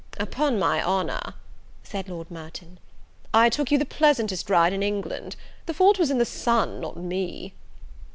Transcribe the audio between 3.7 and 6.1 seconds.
the pleasantest ride in England, the fault was